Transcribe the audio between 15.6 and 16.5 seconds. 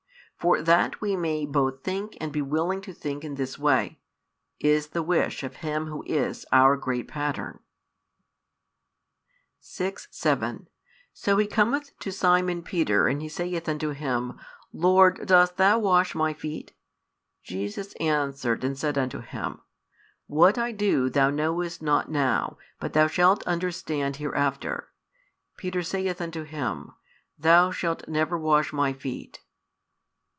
wash my